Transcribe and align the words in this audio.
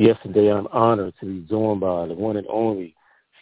Yesterday, 0.00 0.50
I'm 0.50 0.66
honored 0.68 1.12
to 1.20 1.26
be 1.26 1.46
joined 1.46 1.80
by 1.80 2.06
the 2.06 2.14
one 2.14 2.38
and 2.38 2.46
only 2.48 2.96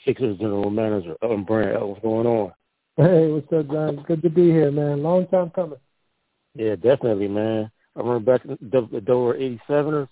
Sixers 0.04 0.38
general 0.38 0.70
manager, 0.70 1.14
Elton 1.22 1.44
Brand. 1.44 1.80
What's 1.88 2.02
going 2.02 2.26
on? 2.26 2.52
Hey, 2.96 3.28
what's 3.30 3.52
up, 3.52 3.70
John? 3.70 4.04
Good 4.08 4.22
to 4.22 4.28
be 4.28 4.50
here, 4.50 4.72
man. 4.72 5.04
Long 5.04 5.28
time 5.28 5.50
coming. 5.50 5.78
Yeah, 6.56 6.74
definitely, 6.74 7.28
man. 7.28 7.70
I 7.94 8.00
remember 8.00 8.32
back 8.32 8.44
in 8.44 8.58
the, 8.60 9.00
Delaware 9.00 9.34
87ers. 9.34 10.08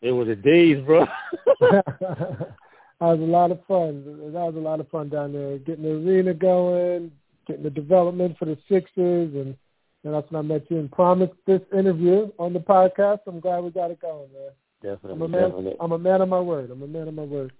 It 0.00 0.12
was 0.12 0.28
the 0.28 0.36
days, 0.36 0.80
bro. 0.86 1.06
that 1.60 2.54
was 3.00 3.18
a 3.18 3.22
lot 3.22 3.50
of 3.50 3.58
fun. 3.66 4.04
That 4.32 4.46
was 4.46 4.54
a 4.54 4.60
lot 4.60 4.78
of 4.78 4.88
fun 4.90 5.08
down 5.08 5.32
there. 5.32 5.58
Getting 5.58 5.82
the 5.82 5.90
arena 5.90 6.34
going, 6.34 7.10
getting 7.48 7.64
the 7.64 7.70
development 7.70 8.38
for 8.38 8.44
the 8.44 8.56
Sixers, 8.68 9.34
and, 9.34 9.56
and 10.04 10.14
that's 10.14 10.30
when 10.30 10.38
I 10.38 10.42
met 10.42 10.70
you 10.70 10.78
and 10.78 10.92
promised 10.92 11.34
this 11.48 11.62
interview 11.76 12.30
on 12.38 12.52
the 12.52 12.60
podcast. 12.60 13.22
I'm 13.26 13.40
glad 13.40 13.64
we 13.64 13.70
got 13.70 13.90
it 13.90 14.00
going, 14.00 14.32
man. 14.32 14.52
Definitely. 14.82 15.12
I'm 15.12 15.22
a 15.22 15.28
man, 15.28 15.40
definitely. 15.42 15.76
I'm 15.80 15.92
a 15.92 15.98
man 15.98 16.20
of 16.22 16.28
my 16.28 16.40
word. 16.40 16.70
I'm 16.70 16.82
a 16.82 16.86
man 16.86 17.08
of 17.08 17.14
my 17.14 17.22
word. 17.22 17.52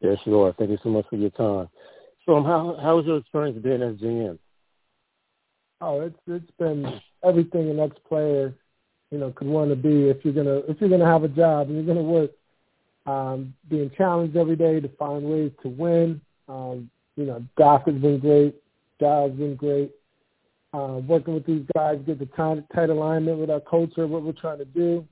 Yes, 0.00 0.18
you 0.24 0.40
are. 0.40 0.52
Thank 0.52 0.70
you 0.70 0.78
so 0.82 0.88
much 0.88 1.06
for 1.08 1.16
your 1.16 1.30
time. 1.30 1.68
So, 2.26 2.36
um, 2.36 2.44
how 2.44 2.76
how 2.82 2.96
was 2.96 3.06
your 3.06 3.18
experience 3.18 3.58
being 3.62 3.82
as 3.82 3.96
GM? 3.96 4.38
Oh, 5.80 6.00
it's 6.00 6.18
it's 6.26 6.50
been 6.58 7.00
everything 7.24 7.70
an 7.70 7.78
ex 7.78 7.96
player, 8.08 8.54
you 9.10 9.18
know, 9.18 9.30
could 9.30 9.46
want 9.46 9.70
to 9.70 9.76
be 9.76 10.08
if 10.08 10.24
you're 10.24 10.34
gonna 10.34 10.58
if 10.68 10.80
you're 10.80 10.90
gonna 10.90 11.06
have 11.06 11.24
a 11.24 11.28
job 11.28 11.68
and 11.68 11.76
you're 11.76 11.94
gonna 11.94 12.06
work. 12.06 12.30
Um, 13.06 13.54
being 13.70 13.90
challenged 13.96 14.36
every 14.36 14.56
day 14.56 14.80
to 14.80 14.88
find 14.98 15.24
ways 15.24 15.50
to 15.62 15.68
win. 15.68 16.20
Um, 16.46 16.90
you 17.16 17.24
know, 17.24 17.42
Doc 17.56 17.86
has 17.86 17.94
been 17.94 18.18
great. 18.18 18.54
Giles 19.00 19.30
has 19.30 19.38
been 19.38 19.56
great. 19.56 19.92
Uh, 20.74 21.00
working 21.06 21.32
with 21.32 21.46
these 21.46 21.64
guys, 21.74 21.98
get 22.04 22.18
the 22.18 22.26
tight, 22.26 22.64
tight 22.74 22.90
alignment 22.90 23.38
with 23.38 23.48
our 23.48 23.60
culture, 23.60 24.06
what 24.06 24.22
we're 24.22 24.32
trying 24.32 24.58
to 24.58 24.66
do 24.66 25.08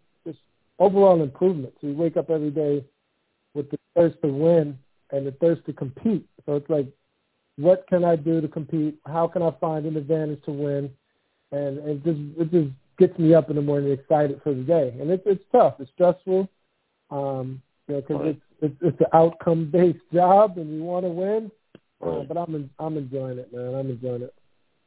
overall 0.78 1.22
improvement. 1.22 1.74
So 1.80 1.88
you 1.88 1.94
wake 1.94 2.16
up 2.16 2.30
every 2.30 2.50
day 2.50 2.84
with 3.54 3.70
the 3.70 3.78
thirst 3.94 4.16
to 4.22 4.28
win 4.28 4.78
and 5.10 5.26
the 5.26 5.32
thirst 5.32 5.64
to 5.66 5.72
compete. 5.72 6.26
So 6.44 6.56
it's 6.56 6.68
like, 6.70 6.86
what 7.56 7.86
can 7.88 8.04
I 8.04 8.16
do 8.16 8.40
to 8.40 8.48
compete? 8.48 8.98
How 9.06 9.26
can 9.26 9.42
I 9.42 9.50
find 9.60 9.86
an 9.86 9.96
advantage 9.96 10.42
to 10.44 10.52
win? 10.52 10.90
And 11.52 11.78
it 11.78 12.04
just 12.04 12.20
it 12.38 12.50
just 12.50 12.70
gets 12.98 13.18
me 13.18 13.34
up 13.34 13.50
in 13.50 13.56
the 13.56 13.62
morning 13.62 13.92
excited 13.92 14.40
for 14.42 14.52
the 14.52 14.62
day. 14.62 14.94
And 15.00 15.10
it's 15.10 15.22
it's 15.26 15.44
tough. 15.52 15.74
It's 15.78 15.90
stressful. 15.92 16.48
Um, 17.10 17.62
you 17.88 17.94
know, 17.94 18.00
because 18.00 18.26
it's 18.26 18.40
it's 18.60 18.74
it's 18.82 19.00
an 19.00 19.06
outcome 19.12 19.70
based 19.70 19.98
job, 20.12 20.58
and 20.58 20.74
you 20.74 20.82
want 20.82 21.04
to 21.04 21.10
win. 21.10 21.50
Uh, 22.04 22.24
but 22.24 22.36
I'm 22.36 22.68
I'm 22.78 22.98
enjoying 22.98 23.38
it, 23.38 23.52
man. 23.52 23.74
I'm 23.74 23.90
enjoying 23.90 24.22
it. 24.22 24.34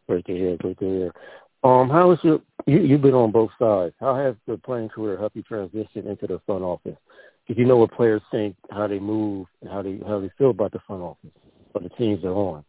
Great 0.07 0.25
to 0.25 0.33
hear. 0.33 0.57
Great 0.57 0.77
to 0.79 0.85
hear. 0.85 1.13
Um, 1.63 1.89
how 1.89 2.11
is 2.11 2.19
your 2.23 2.41
you, 2.69 2.79
you've 2.79 3.01
been 3.01 3.13
on 3.13 3.31
both 3.31 3.51
sides. 3.59 3.93
How 3.99 4.15
has 4.15 4.35
the 4.47 4.57
playing 4.57 4.89
career 4.89 5.17
helped 5.17 5.35
you 5.35 5.43
transition 5.43 6.07
into 6.07 6.27
the 6.27 6.39
front 6.45 6.63
office? 6.63 6.97
Because 7.47 7.59
you 7.59 7.65
know 7.65 7.77
what 7.77 7.91
players 7.91 8.21
think, 8.31 8.55
how 8.71 8.87
they 8.87 8.99
move, 8.99 9.47
and 9.61 9.69
how 9.69 9.81
they 9.81 9.99
how 10.07 10.19
they 10.19 10.29
feel 10.37 10.51
about 10.51 10.71
the 10.71 10.79
front 10.85 11.01
office 11.01 11.31
or 11.73 11.81
the 11.81 11.89
teams 11.89 12.21
they're 12.21 12.31
on. 12.31 12.63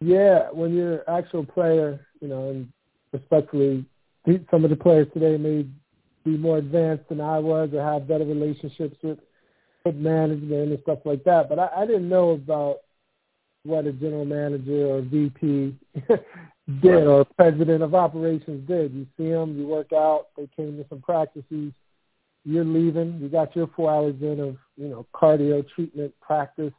Yeah, 0.00 0.50
when 0.52 0.74
you're 0.74 0.98
an 0.98 1.04
actual 1.08 1.44
player, 1.44 2.06
you 2.20 2.28
know, 2.28 2.50
and 2.50 2.68
especially 3.14 3.86
some 4.50 4.64
of 4.64 4.70
the 4.70 4.76
players 4.76 5.06
today 5.14 5.36
may 5.36 5.66
be 6.24 6.36
more 6.36 6.58
advanced 6.58 7.08
than 7.08 7.20
I 7.20 7.38
was 7.38 7.70
or 7.72 7.82
have 7.82 8.08
better 8.08 8.24
relationships 8.24 8.96
with 9.02 9.18
with 9.84 9.94
management 9.94 10.72
and 10.72 10.78
stuff 10.82 10.98
like 11.04 11.24
that. 11.24 11.48
But 11.48 11.58
I, 11.58 11.68
I 11.76 11.86
didn't 11.86 12.08
know 12.08 12.30
about 12.30 12.78
what 13.66 13.86
a 13.86 13.92
general 13.92 14.24
manager 14.24 14.86
or 14.86 15.00
VP 15.02 15.76
did 16.80 16.84
right. 16.84 17.06
or 17.06 17.24
president 17.24 17.82
of 17.82 17.94
operations 17.94 18.66
did. 18.68 18.92
You 18.92 19.06
see 19.16 19.30
them, 19.30 19.58
you 19.58 19.66
work 19.66 19.92
out. 19.92 20.28
They 20.36 20.48
came 20.56 20.76
to 20.76 20.86
some 20.88 21.00
practices. 21.00 21.72
You're 22.44 22.64
leaving. 22.64 23.18
You 23.20 23.28
got 23.28 23.54
your 23.56 23.68
four 23.74 23.90
hours 23.90 24.14
in 24.20 24.40
of 24.40 24.56
you 24.76 24.88
know 24.88 25.06
cardio 25.14 25.64
treatment 25.74 26.14
practice, 26.20 26.72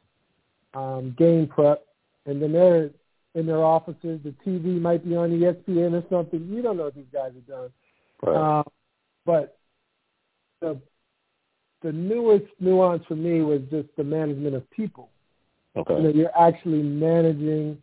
um, 0.74 1.16
game 1.18 1.48
prep, 1.48 1.86
and 2.26 2.42
then 2.42 2.54
they're 2.54 2.90
in 3.36 3.46
their 3.46 3.64
offices. 3.64 4.20
The 4.24 4.34
TV 4.46 4.80
might 4.80 5.08
be 5.08 5.16
on 5.16 5.30
ESPN 5.30 5.94
or 5.94 6.04
something. 6.10 6.48
You 6.50 6.62
don't 6.62 6.78
know 6.78 6.86
what 6.86 6.96
these 6.96 7.06
guys 7.12 7.32
are 7.32 7.56
doing. 7.56 7.72
Right. 8.24 8.60
Uh, 8.60 8.64
but 9.26 9.58
the 10.62 10.80
the 11.84 11.92
newest 11.92 12.48
nuance 12.60 13.04
for 13.08 13.16
me 13.16 13.42
was 13.42 13.62
just 13.70 13.90
the 13.98 14.04
management 14.04 14.56
of 14.56 14.70
people. 14.72 15.10
Okay. 15.78 15.96
You 15.96 16.02
know, 16.02 16.10
you're 16.10 16.38
actually 16.40 16.82
managing 16.82 17.78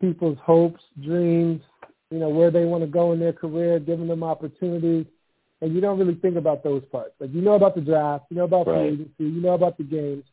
people's 0.00 0.38
hopes, 0.42 0.82
dreams, 1.02 1.60
you 2.10 2.18
know, 2.18 2.28
where 2.28 2.50
they 2.50 2.64
want 2.64 2.82
to 2.82 2.88
go 2.88 3.12
in 3.12 3.20
their 3.20 3.32
career, 3.32 3.78
giving 3.78 4.08
them 4.08 4.22
opportunities. 4.22 5.06
And 5.60 5.74
you 5.74 5.80
don't 5.80 5.98
really 5.98 6.14
think 6.14 6.36
about 6.36 6.64
those 6.64 6.82
parts. 6.90 7.12
Like 7.20 7.34
you 7.34 7.42
know 7.42 7.54
about 7.54 7.74
the 7.74 7.82
draft, 7.82 8.24
you 8.30 8.36
know 8.36 8.44
about 8.44 8.66
right. 8.66 8.78
the 8.78 8.86
agency, 8.86 9.12
you 9.18 9.42
know 9.42 9.52
about 9.52 9.76
the 9.76 9.84
games, 9.84 10.24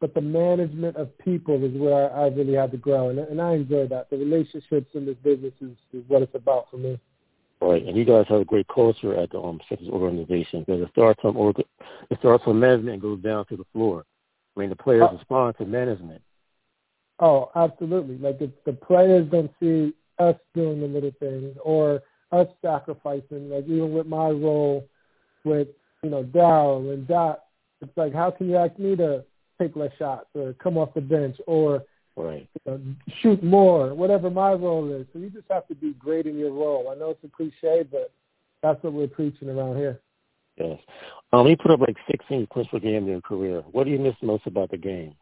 but 0.00 0.14
the 0.14 0.20
management 0.20 0.96
of 0.96 1.16
people 1.18 1.62
is 1.64 1.72
where 1.74 2.12
I 2.12 2.26
really 2.26 2.54
had 2.54 2.72
to 2.72 2.76
grow, 2.76 3.10
and, 3.10 3.18
and 3.20 3.40
I 3.40 3.52
enjoy 3.54 3.86
that. 3.86 4.10
The 4.10 4.16
relationships 4.16 4.90
in 4.94 5.06
this 5.06 5.16
business 5.22 5.52
is, 5.60 5.70
is 5.92 6.02
what 6.08 6.22
it's 6.22 6.34
about 6.34 6.70
for 6.70 6.78
me. 6.78 6.98
Right, 7.60 7.84
and 7.84 7.96
you 7.96 8.04
guys 8.04 8.26
have 8.28 8.40
a 8.40 8.44
great 8.44 8.66
culture 8.66 9.14
at 9.14 9.30
the 9.30 9.40
um, 9.40 9.60
Sixers 9.68 9.88
organization 9.88 10.64
because 10.64 10.82
it 10.82 10.88
starts 10.90 11.20
from 11.22 11.36
org- 11.36 11.60
it 12.10 12.18
starts 12.18 12.42
from 12.42 12.58
management 12.58 12.94
and 12.94 13.02
goes 13.02 13.20
down 13.20 13.46
to 13.46 13.56
the 13.56 13.64
floor. 13.72 14.04
I 14.56 14.60
mean, 14.60 14.70
the 14.70 14.76
players 14.76 15.08
Oh. 15.10 15.16
respond 15.16 15.56
to 15.58 15.64
management. 15.64 16.22
Oh, 17.20 17.50
absolutely. 17.54 18.18
Like 18.18 18.40
if 18.40 18.50
the 18.64 18.72
players 18.72 19.28
don't 19.30 19.50
see 19.60 19.94
us 20.18 20.36
doing 20.54 20.80
the 20.80 20.86
little 20.86 21.12
things 21.20 21.56
or 21.62 22.02
us 22.32 22.48
sacrificing, 22.62 23.50
like 23.50 23.64
even 23.66 23.92
with 23.92 24.06
my 24.06 24.30
role 24.30 24.88
with, 25.44 25.68
you 26.02 26.10
know, 26.10 26.24
Daryl 26.24 26.92
and 26.92 27.06
Doc, 27.06 27.40
it's 27.80 27.96
like 27.96 28.12
how 28.12 28.30
can 28.30 28.48
you 28.48 28.56
ask 28.56 28.78
me 28.78 28.96
to 28.96 29.24
take 29.60 29.76
less 29.76 29.92
shots 29.98 30.26
or 30.34 30.52
come 30.54 30.76
off 30.76 30.94
the 30.94 31.00
bench 31.00 31.36
or 31.46 31.84
Right. 32.16 32.48
you 32.64 32.72
know, 32.72 32.80
shoot 33.20 33.42
more, 33.42 33.92
whatever 33.92 34.30
my 34.30 34.52
role 34.52 34.90
is. 34.92 35.06
So 35.12 35.18
you 35.18 35.30
just 35.30 35.50
have 35.50 35.66
to 35.68 35.74
be 35.74 35.94
great 35.94 36.26
in 36.26 36.38
your 36.38 36.52
role. 36.52 36.88
I 36.88 36.94
know 36.94 37.10
it's 37.10 37.24
a 37.24 37.28
cliche, 37.28 37.82
but 37.90 38.12
that's 38.62 38.82
what 38.84 38.92
we're 38.92 39.08
preaching 39.08 39.48
around 39.50 39.76
here. 39.76 40.00
Yes. 40.56 40.78
Um, 41.34 41.48
you 41.48 41.56
put 41.56 41.72
up 41.72 41.80
like 41.80 41.96
16 42.08 42.46
points 42.46 42.70
per 42.70 42.78
game 42.78 43.04
in 43.04 43.06
your 43.06 43.20
career. 43.20 43.62
What 43.72 43.84
do 43.84 43.90
you 43.90 43.98
miss 43.98 44.14
most 44.22 44.46
about 44.46 44.70
the 44.70 44.76
game? 44.76 45.16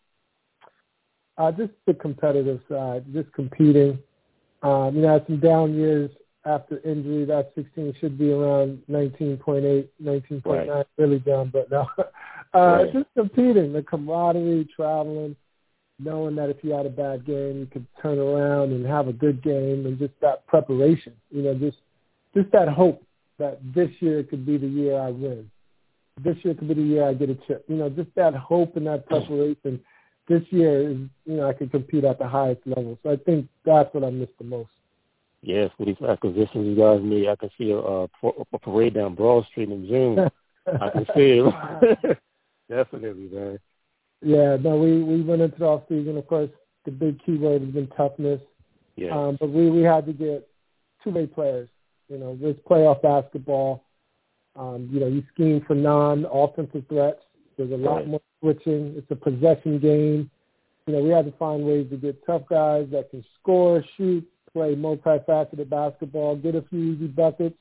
Uh, 1.39 1.51
just 1.51 1.73
the 1.87 1.95
competitive 1.95 2.61
side, 2.69 3.05
just 3.15 3.33
competing. 3.33 3.99
Um, 4.63 4.95
you 4.95 5.03
know, 5.03 5.09
I 5.09 5.13
had 5.15 5.27
some 5.27 5.41
down 5.41 5.75
years 5.75 6.11
after 6.45 6.81
injury. 6.81 7.25
That 7.25 7.53
16 7.55 7.95
should 7.99 8.19
be 8.19 8.31
around 8.31 8.83
19.8, 8.91 9.89
19.9, 10.03 10.69
Right. 10.69 10.87
really 10.99 11.19
down, 11.21 11.49
but 11.51 11.71
no. 11.71 11.89
uh, 11.99 12.05
Right. 12.53 12.93
Just 12.93 13.07
competing, 13.17 13.73
the 13.73 13.83
camaraderie, 13.83 14.69
traveling, 14.77 15.35
knowing 15.99 16.37
that 16.37 16.51
if 16.51 16.63
you 16.63 16.73
had 16.73 16.85
a 16.85 16.91
bad 16.91 17.25
game, 17.25 17.61
you 17.61 17.67
could 17.73 17.87
turn 18.03 18.19
around 18.19 18.73
and 18.73 18.85
have 18.85 19.09
a 19.09 19.15
good 19.15 19.43
game, 19.43 19.87
and 19.87 19.99
just 19.99 20.13
that 20.21 20.47
preparation. 20.47 21.15
You 21.31 21.43
know, 21.43 21.55
just 21.55 21.79
just 22.35 22.51
that 22.53 22.69
hope 22.69 23.03
that 23.39 23.61
this 23.75 23.91
year 24.01 24.23
could 24.23 24.45
be 24.45 24.59
the 24.59 24.67
year 24.67 24.99
I 25.01 25.09
win. 25.09 25.51
This 26.21 26.37
year 26.43 26.55
could 26.55 26.69
be 26.69 26.75
the 26.75 26.83
year 26.83 27.09
I 27.09 27.15
get 27.15 27.31
a 27.31 27.35
chip. 27.47 27.65
You 27.69 27.77
know, 27.77 27.89
just 27.89 28.15
that 28.17 28.35
hope 28.35 28.77
and 28.77 28.87
that 28.87 29.07
preparation. 29.07 29.81
This 30.29 30.43
year 30.51 30.91
is, 30.91 30.99
you 31.25 31.37
know, 31.37 31.49
I 31.49 31.53
can 31.53 31.69
compete 31.69 32.05
at 32.05 32.19
the 32.19 32.29
highest 32.29 32.61
level. 32.67 32.99
So 33.03 33.11
I 33.11 33.17
think 33.17 33.49
that's 33.65 33.93
what 33.93 34.05
I 34.05 34.11
miss 34.11 34.29
the 34.39 34.45
most. 34.45 34.71
Yes, 35.43 35.71
with 35.79 35.89
these 35.89 36.09
acquisitions 36.09 36.67
you 36.67 36.77
guys 36.77 37.01
made, 37.03 37.29
I 37.29 37.35
can 37.35 37.51
see 37.59 37.73
a, 37.73 37.79
a, 37.79 38.05
a 38.53 38.59
parade 38.61 38.95
down 38.95 39.17
Broad 39.17 39.45
Street 39.47 39.71
in 39.71 39.89
June. 39.89 40.31
I 40.67 40.91
can 40.91 41.07
see 41.17 41.41
it. 41.41 42.19
Definitely, 42.69 43.29
man. 43.33 43.59
Yeah, 44.23 44.57
no, 44.57 44.77
we 44.77 45.03
we 45.03 45.21
went 45.23 45.43
into 45.43 45.59
the 45.59 45.65
off 45.65 45.83
season. 45.89 46.17
Of 46.17 46.29
course, 46.29 46.51
the 46.85 46.93
big 46.93 47.23
key 47.25 47.37
word 47.37 47.63
has 47.63 47.71
been 47.73 47.89
toughness. 47.89 48.41
Yeah. 48.95 49.11
Um, 49.11 49.37
but 49.41 49.51
we 49.51 49.69
we 49.69 49.83
had 49.83 50.07
to 50.07 50.13
get 50.13 50.49
two 51.03 51.11
way 51.11 51.27
players. 51.27 51.69
You 52.09 52.19
know, 52.19 52.37
this 52.37 52.57
playoff 52.69 53.03
basketball. 53.03 53.85
Um, 54.55 54.89
you 54.93 55.01
know, 55.01 55.07
you 55.07 55.23
scheme 55.33 55.65
for 55.67 55.75
non-offensive 55.75 56.85
threats. 56.89 57.23
There's 57.57 57.71
a 57.71 57.77
lot 57.77 58.07
more 58.07 58.21
switching. 58.41 58.95
It's 58.97 59.11
a 59.11 59.17
possession 59.17 59.79
game. 59.79 60.31
You 60.87 60.95
know, 60.95 61.03
we 61.03 61.11
had 61.11 61.27
to 61.27 61.33
find 61.33 61.65
ways 61.65 61.89
to 61.91 61.97
get 61.97 62.25
tough 62.27 62.43
guys 62.51 62.89
that 62.91 63.11
can 63.11 63.25
score, 63.41 63.85
shoot, 63.97 64.27
play 64.53 64.75
multifaceted 64.75 65.69
basketball, 65.71 66.37
get 66.37 66.55
a 66.55 66.63
few 66.63 66.95
easy 66.95 67.07
buckets, 67.07 67.59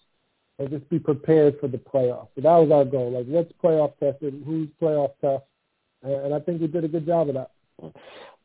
and 0.60 0.70
just 0.70 0.90
be 0.90 1.00
prepared 1.00 1.60
for 1.60 1.68
the 1.68 1.78
playoffs. 1.78 2.28
So 2.36 2.42
that 2.42 2.56
was 2.56 2.72
our 2.72 2.86
goal. 2.86 3.12
Like, 3.12 3.28
what's 3.28 3.52
playoff 3.64 3.98
tested? 4.00 4.42
Who's 4.46 4.70
playoff 4.82 5.12
tough? 5.22 5.44
And, 6.04 6.14
and 6.14 6.34
I 6.34 6.40
think 6.40 6.62
we 6.62 6.68
did 6.68 6.84
a 6.84 6.88
good 6.88 7.06
job 7.06 7.30
of 7.30 7.36
that. 7.36 7.52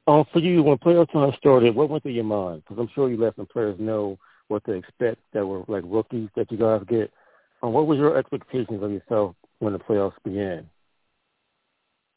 Um, 0.06 0.24
for 0.32 0.38
you, 0.38 0.62
when 0.62 0.78
playoff 0.78 1.10
time 1.12 1.32
started, 1.38 1.74
what 1.74 1.90
went 1.90 2.02
through 2.02 2.12
your 2.12 2.24
mind? 2.24 2.62
Because 2.62 2.80
I'm 2.80 2.90
sure 2.94 3.10
you 3.10 3.16
let 3.16 3.36
some 3.36 3.46
players 3.46 3.76
know 3.80 4.18
what 4.48 4.64
to 4.64 4.72
expect 4.72 5.20
that 5.32 5.44
were 5.44 5.64
like 5.66 5.82
rookies 5.86 6.28
that 6.36 6.50
you 6.52 6.58
guys 6.58 6.82
get. 6.88 7.12
What 7.60 7.86
was 7.86 7.98
your 7.98 8.16
expectations 8.16 8.82
of 8.82 8.90
yourself 8.90 9.34
when 9.58 9.72
the 9.72 9.78
playoffs 9.78 10.14
began? 10.24 10.68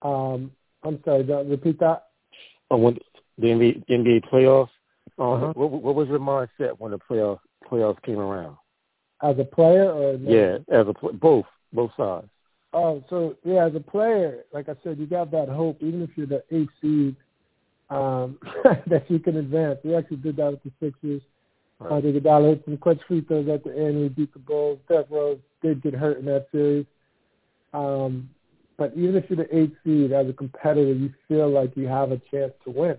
Um, 0.02 0.52
I'm 0.84 1.02
sorry, 1.04 1.24
repeat 1.24 1.80
that. 1.80 2.08
Or 2.70 2.80
when 2.80 2.98
the 3.38 3.48
NBA, 3.48 3.86
NBA 3.90 4.30
playoffs? 4.30 4.70
Um, 5.18 5.26
Uh-huh. 5.26 5.54
what, 5.56 5.72
what 5.72 5.96
was 5.96 6.08
your 6.08 6.20
mindset 6.20 6.80
when 6.80 6.92
the 6.92 7.00
playoffs 7.00 7.40
playoffs 7.70 8.02
came 8.04 8.20
around? 8.20 8.56
As 9.22 9.38
a 9.38 9.44
player 9.44 9.92
or 9.92 10.18
no? 10.18 10.32
Yeah, 10.32 10.58
as 10.70 10.88
a 10.88 10.94
both 11.14 11.46
both 11.74 11.92
sides. 11.98 12.28
Oh, 12.72 13.04
so 13.10 13.36
yeah, 13.44 13.66
as 13.66 13.76
a 13.76 13.80
player, 13.80 14.46
like 14.54 14.70
I 14.70 14.76
said, 14.84 14.98
you 14.98 15.08
got 15.08 15.32
that 15.32 15.50
hope, 15.50 15.82
even 15.82 16.02
if 16.02 16.12
you're 16.16 16.28
the 16.28 16.44
eighth 16.52 16.72
seed, 16.82 17.16
um, 17.90 18.38
that 18.88 19.10
you 19.10 19.20
can 19.20 19.38
advance. 19.38 19.80
We 19.84 19.96
actually 19.96 20.18
did 20.18 20.38
that 20.38 20.52
with 20.52 20.64
the 20.64 20.72
Sixers. 20.80 21.22
Right. 21.80 22.04
Uh, 22.04 22.08
Iguodala 22.08 22.50
hit 22.50 22.66
some 22.66 22.78
clutch 22.78 23.00
free 23.08 23.22
throws 23.22 23.48
at 23.48 23.64
the 23.64 23.76
end. 23.76 24.02
We 24.02 24.10
beat 24.10 24.34
the 24.34 24.40
Bulls. 24.40 24.80
Derrick 24.88 25.08
Rose 25.10 25.40
did 25.62 25.82
get 25.82 25.94
hurt 25.94 26.20
in 26.20 26.26
that 26.26 26.48
series. 26.52 26.86
Um, 27.74 28.30
but 28.78 28.94
even 28.96 29.16
if 29.16 29.30
you're 29.30 29.38
the 29.38 29.56
eighth 29.56 29.76
seed 29.84 30.12
as 30.12 30.28
a 30.28 30.34
competitor, 30.34 30.94
you 30.94 31.14
feel 31.28 31.50
like 31.50 31.76
you 31.76 31.88
have 31.88 32.12
a 32.12 32.22
chance 32.32 32.54
to 32.66 32.72
win. 32.72 32.98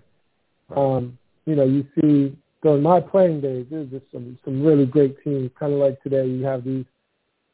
Right. 0.69 0.77
Um, 0.77 1.17
you 1.45 1.55
know, 1.55 1.65
you 1.65 1.85
see 1.99 2.35
during 2.63 2.83
my 2.83 2.99
playing 2.99 3.41
days, 3.41 3.65
there's 3.69 3.89
just 3.89 4.05
some 4.11 4.37
some 4.45 4.63
really 4.63 4.85
great 4.85 5.21
teams. 5.23 5.51
Kind 5.59 5.73
of 5.73 5.79
like 5.79 6.01
today, 6.03 6.27
you 6.27 6.43
have 6.45 6.63
these 6.63 6.85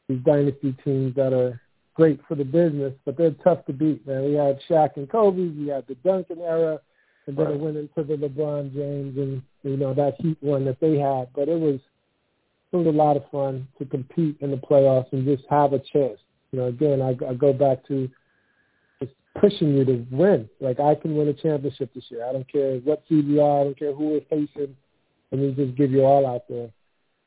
these 0.08 0.20
dynasty 0.24 0.74
teams 0.84 1.14
that 1.16 1.32
are 1.32 1.60
great 1.94 2.20
for 2.28 2.34
the 2.34 2.44
business, 2.44 2.94
but 3.04 3.16
they're 3.16 3.34
tough 3.42 3.64
to 3.66 3.72
beat, 3.72 4.06
man. 4.06 4.24
We 4.24 4.34
had 4.34 4.60
Shaq 4.68 4.96
and 4.96 5.10
Kobe, 5.10 5.48
we 5.48 5.66
had 5.66 5.86
the 5.88 5.96
Duncan 5.96 6.38
era, 6.40 6.80
and 7.28 7.36
then 7.36 7.44
right. 7.44 7.54
it 7.54 7.60
went 7.60 7.76
into 7.76 8.02
the 8.02 8.16
LeBron 8.16 8.74
James 8.74 9.16
and 9.18 9.42
you 9.62 9.76
know 9.76 9.92
that 9.92 10.14
Heat 10.18 10.38
one 10.40 10.64
that 10.64 10.80
they 10.80 10.98
had. 10.98 11.28
But 11.34 11.48
it 11.48 11.60
was 11.60 11.78
it 12.72 12.76
was 12.76 12.86
a 12.86 12.90
lot 12.90 13.16
of 13.16 13.30
fun 13.30 13.68
to 13.78 13.84
compete 13.84 14.36
in 14.40 14.50
the 14.50 14.56
playoffs 14.56 15.12
and 15.12 15.24
just 15.26 15.44
have 15.50 15.74
a 15.74 15.78
chance. 15.78 16.18
You 16.52 16.60
know, 16.60 16.66
again, 16.66 17.02
I, 17.02 17.10
I 17.28 17.34
go 17.34 17.52
back 17.52 17.86
to 17.88 18.08
just 19.00 19.12
pushing 19.38 19.76
you 19.76 19.84
to 19.84 20.06
win. 20.10 20.48
Like 20.58 20.80
I 20.80 20.94
can 20.94 21.14
win 21.14 21.28
a 21.28 21.34
championship 21.34 21.92
this 21.94 22.04
year. 22.08 22.26
I 22.26 22.32
don't 22.32 22.50
care 22.50 22.78
what 22.78 23.04
seed 23.08 23.28
we 23.28 23.38
are. 23.38 23.60
I 23.60 23.64
don't 23.64 23.78
care 23.78 23.94
who 23.94 24.08
we're 24.08 24.20
facing, 24.30 24.74
and 25.30 25.40
we 25.40 25.52
just 25.52 25.76
give 25.76 25.92
you 25.92 26.04
all 26.04 26.26
out 26.26 26.48
there. 26.48 26.70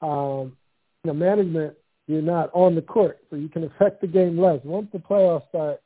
Um, 0.02 0.58
you 1.04 1.12
know, 1.12 1.14
management 1.14 1.76
you're 2.08 2.24
not 2.24 2.50
on 2.54 2.74
the 2.74 2.82
court, 2.82 3.20
so 3.30 3.36
you 3.36 3.50
can 3.50 3.64
affect 3.64 4.02
the 4.02 4.08
game 4.08 4.40
less. 4.40 4.60
Once 4.64 4.88
the 4.92 4.98
playoffs 4.98 5.48
start, 5.50 5.80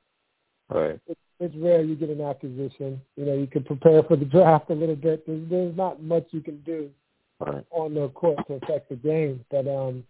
right. 0.70 1.00
it, 1.06 1.18
it's 1.40 1.56
rare 1.58 1.84
you 1.84 1.96
get 1.96 2.10
an 2.10 2.22
acquisition. 2.22 3.02
You 3.16 3.26
know, 3.26 3.34
you 3.34 3.48
can 3.48 3.64
prepare 3.64 4.04
for 4.04 4.16
the 4.16 4.26
draft 4.26 4.70
a 4.70 4.74
little 4.74 4.96
bit. 4.96 5.26
There's, 5.26 5.50
there's 5.50 5.76
not 5.76 6.02
much 6.02 6.26
you 6.32 6.42
can 6.42 6.62
do 6.62 6.90
right. 7.40 7.66
on 7.72 7.94
the 7.94 8.10
court 8.10 8.40
to 8.48 8.54
affect 8.54 8.90
the 8.90 8.96
game. 8.96 9.44
But 9.52 9.68
um, 9.68 10.04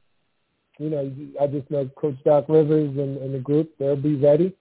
you 0.79 0.89
know, 0.89 1.11
I 1.41 1.47
just 1.47 1.69
know 1.71 1.89
Coach 1.99 2.17
Doc 2.23 2.45
Rivers 2.49 2.89
and, 2.97 3.17
and 3.17 3.33
the 3.33 3.39
group 3.39 3.71
they'll 3.79 3.95
be 3.95 4.15
ready, 4.15 4.55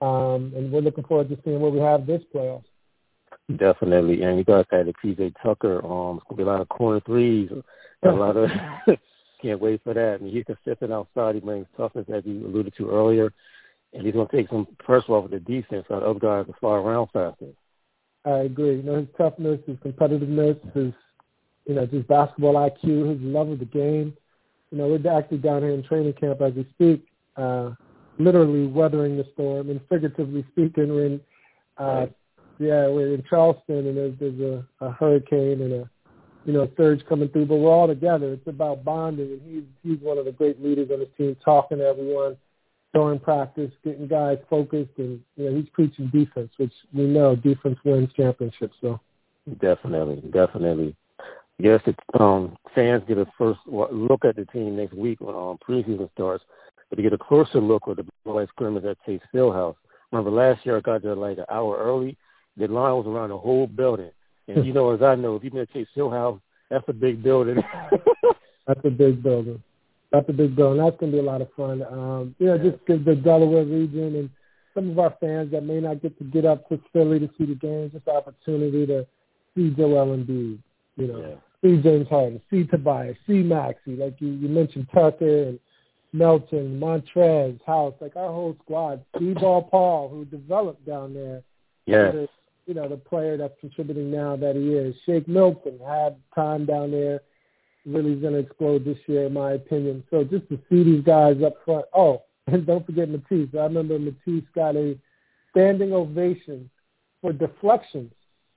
um, 0.00 0.52
and 0.56 0.72
we're 0.72 0.80
looking 0.80 1.04
forward 1.04 1.28
to 1.28 1.38
seeing 1.44 1.60
what 1.60 1.72
we 1.72 1.78
have 1.78 2.06
this 2.06 2.22
playoffs. 2.34 2.64
Definitely, 3.56 4.22
and 4.22 4.38
you 4.38 4.44
guys 4.44 4.64
had 4.70 4.86
the 4.86 4.92
PJ 5.04 5.34
Tucker. 5.42 5.84
Um, 5.84 6.16
it's 6.16 6.26
gonna 6.28 6.36
be 6.36 6.42
a 6.42 6.46
lot 6.46 6.60
of 6.60 6.68
corner 6.68 7.00
threes, 7.00 7.50
a 8.02 8.08
lot 8.08 8.36
of 8.36 8.50
can't 9.42 9.60
wait 9.60 9.82
for 9.82 9.92
that. 9.92 10.20
And 10.20 10.30
he's 10.30 10.44
consistent 10.44 10.92
outside. 10.92 11.34
He 11.34 11.40
brings 11.40 11.66
toughness, 11.76 12.06
as 12.12 12.22
you 12.24 12.46
alluded 12.46 12.74
to 12.78 12.90
earlier. 12.90 13.32
And 13.92 14.04
he's 14.04 14.14
going 14.14 14.26
to 14.26 14.36
take 14.36 14.48
some 14.48 14.66
pressure 14.78 15.12
off 15.12 15.26
of 15.26 15.30
the 15.30 15.40
defense 15.40 15.84
so 15.88 16.00
the 16.00 16.06
other 16.06 16.18
guys 16.18 16.46
can 16.46 16.54
fly 16.60 16.76
around 16.76 17.08
faster. 17.12 17.46
I 18.24 18.38
agree. 18.38 18.76
You 18.76 18.82
know, 18.82 18.96
his 18.96 19.08
toughness, 19.18 19.60
his 19.66 19.76
competitiveness, 19.78 20.58
his, 20.74 20.92
you 21.66 21.74
know, 21.74 21.86
just 21.86 22.08
basketball 22.08 22.54
IQ, 22.54 23.10
his 23.10 23.20
love 23.20 23.50
of 23.50 23.58
the 23.58 23.64
game. 23.64 24.16
You 24.70 24.78
know, 24.78 24.88
we're 24.88 25.12
actually 25.12 25.38
down 25.38 25.62
here 25.62 25.72
in 25.72 25.82
training 25.82 26.14
camp 26.14 26.40
as 26.40 26.54
we 26.54 26.66
speak, 26.74 27.04
uh, 27.36 27.70
literally 28.18 28.66
weathering 28.66 29.16
the 29.16 29.26
storm 29.34 29.68
and 29.68 29.80
figuratively 29.90 30.44
speaking, 30.52 30.88
we're 30.88 31.06
in, 31.06 31.20
uh, 31.78 31.84
right. 31.84 32.12
yeah, 32.58 32.88
we're 32.88 33.14
in 33.14 33.22
Charleston 33.28 33.88
and 33.88 33.96
there's, 33.96 34.14
there's 34.18 34.40
a, 34.40 34.86
a 34.86 34.92
hurricane 34.92 35.60
and 35.60 35.72
a 35.72 35.90
you 36.44 36.52
know, 36.52 36.68
surge 36.76 37.04
coming 37.08 37.28
through, 37.28 37.46
but 37.46 37.56
we're 37.56 37.70
all 37.70 37.86
together. 37.86 38.32
It's 38.32 38.46
about 38.46 38.84
bonding, 38.84 39.30
and 39.30 39.40
he's 39.44 39.62
he's 39.82 40.02
one 40.02 40.18
of 40.18 40.24
the 40.24 40.32
great 40.32 40.62
leaders 40.62 40.90
on 40.92 41.00
his 41.00 41.08
team, 41.16 41.36
talking 41.44 41.78
to 41.78 41.84
everyone 41.84 42.36
during 42.94 43.18
practice, 43.18 43.70
getting 43.84 44.06
guys 44.06 44.38
focused, 44.50 44.90
and 44.98 45.20
you 45.36 45.50
know, 45.50 45.56
he's 45.56 45.68
preaching 45.70 46.10
defense, 46.12 46.50
which 46.58 46.72
we 46.92 47.04
know 47.04 47.34
defense 47.34 47.78
wins 47.84 48.10
championships. 48.14 48.76
So 48.80 49.00
definitely, 49.60 50.22
definitely. 50.30 50.94
Yes, 51.58 51.80
it, 51.86 51.96
um, 52.18 52.56
fans 52.74 53.02
get 53.06 53.18
a 53.18 53.26
first 53.38 53.60
look 53.66 54.24
at 54.24 54.36
the 54.36 54.44
team 54.46 54.76
next 54.76 54.94
week 54.94 55.20
when 55.20 55.34
um, 55.34 55.58
preseason 55.66 56.10
starts, 56.12 56.44
but 56.90 56.96
to 56.96 57.02
get 57.02 57.12
a 57.12 57.18
closer 57.18 57.60
look 57.60 57.82
at 57.88 57.96
the 57.96 58.06
Blue 58.24 58.46
scrimmage 58.48 58.84
at 58.84 59.02
Chase 59.06 59.20
Fieldhouse. 59.32 59.76
Remember 60.10 60.30
last 60.30 60.66
year 60.66 60.76
I 60.76 60.80
got 60.80 61.02
there 61.02 61.14
like 61.14 61.38
an 61.38 61.46
hour 61.50 61.78
early. 61.78 62.16
The 62.56 62.66
line 62.66 62.94
was 62.94 63.06
around 63.06 63.30
the 63.30 63.38
whole 63.38 63.66
building. 63.66 64.10
And 64.48 64.66
you 64.66 64.72
know, 64.72 64.92
as 64.92 65.02
I 65.02 65.14
know, 65.14 65.36
if 65.36 65.44
you've 65.44 65.52
been 65.52 65.66
to 65.66 65.72
Chase 65.72 65.86
Fieldhouse, 65.96 66.40
that's 66.68 66.84
a 66.88 66.92
big 66.92 67.22
building. 67.22 67.62
that's 68.66 68.80
a 68.84 68.90
big 68.90 69.22
building. 69.22 69.62
That's 70.12 70.28
a 70.28 70.32
big 70.32 70.54
building. 70.54 70.82
That's 70.82 70.96
gonna 70.98 71.12
be 71.12 71.18
a 71.18 71.22
lot 71.22 71.40
of 71.40 71.48
fun. 71.56 71.82
Um, 71.82 72.34
you 72.38 72.46
know, 72.46 72.58
just 72.58 72.84
because 72.84 73.04
the 73.04 73.14
Delaware 73.14 73.64
region 73.64 74.16
and 74.16 74.30
some 74.74 74.90
of 74.90 74.98
our 74.98 75.14
fans 75.20 75.50
that 75.52 75.64
may 75.64 75.80
not 75.80 76.02
get 76.02 76.16
to 76.18 76.24
get 76.24 76.44
up 76.44 76.68
to 76.68 76.80
Philly 76.92 77.18
to 77.18 77.30
see 77.38 77.44
the 77.44 77.54
games, 77.54 77.92
just 77.92 78.04
the 78.04 78.12
opportunity 78.12 78.86
to 78.86 79.06
see 79.54 79.70
Joel 79.70 80.16
Embiid, 80.16 80.58
you 80.96 81.06
know, 81.06 81.20
yeah. 81.20 81.34
see 81.62 81.82
James 81.82 82.08
Harden, 82.08 82.40
see 82.50 82.64
Tobias, 82.64 83.16
see 83.26 83.42
Maxey, 83.42 83.96
like 83.96 84.20
you, 84.20 84.28
you 84.28 84.48
mentioned 84.48 84.88
Tucker 84.94 85.44
and 85.44 85.58
Melton, 86.12 86.78
Montrezl, 86.78 87.58
House, 87.66 87.94
like 88.00 88.16
our 88.16 88.28
whole 88.28 88.56
squad, 88.62 89.04
B-Ball 89.18 89.62
Paul, 89.62 90.08
who 90.08 90.24
developed 90.24 90.86
down 90.86 91.14
there. 91.14 91.42
Yeah 91.86 92.26
you 92.66 92.74
know, 92.74 92.88
the 92.88 92.96
player 92.96 93.36
that's 93.36 93.58
contributing 93.60 94.10
now 94.10 94.36
that 94.36 94.56
he 94.56 94.70
is. 94.70 94.94
Shake 95.04 95.26
Milton 95.26 95.78
had 95.86 96.16
time 96.34 96.64
down 96.64 96.90
there. 96.90 97.22
Really 97.84 98.12
is 98.12 98.20
going 98.20 98.34
to 98.34 98.38
explode 98.38 98.84
this 98.84 98.98
year, 99.06 99.26
in 99.26 99.32
my 99.32 99.52
opinion. 99.52 100.04
So 100.10 100.22
just 100.22 100.48
to 100.50 100.58
see 100.70 100.84
these 100.84 101.02
guys 101.02 101.36
up 101.44 101.54
front. 101.64 101.86
Oh, 101.94 102.22
and 102.46 102.66
don't 102.66 102.86
forget 102.86 103.08
Matisse. 103.08 103.48
I 103.54 103.64
remember 103.64 103.98
Matisse 103.98 104.44
got 104.54 104.76
a 104.76 104.96
standing 105.50 105.92
ovation 105.92 106.70
for 107.20 107.32
deflections 107.32 108.12